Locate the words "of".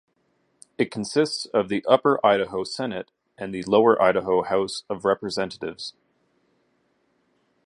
1.53-1.69, 4.89-5.05